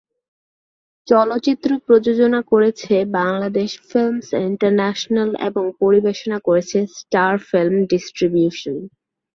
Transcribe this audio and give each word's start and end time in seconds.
চলচ্চিত্রটি 1.07 1.83
প্রযোজনা 1.87 2.39
করেছে 2.51 2.93
বাংলাদেশ 3.19 3.69
ফিল্মস্ 3.89 4.29
ইন্টারন্যাশনাল 4.49 5.29
এবং 5.47 5.63
পরিবেশনা 5.81 6.37
করেছে 6.47 6.77
স্টার 6.97 7.33
ফিল্ম 7.49 7.75
ডিস্ট্রিবিউশন। 7.91 8.77